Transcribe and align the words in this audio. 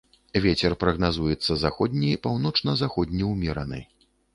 Вецер 0.45 0.75
прагназуецца 0.83 1.59
заходні, 1.67 2.13
паўночна-заходні 2.27 3.33
ўмераны. 3.33 3.89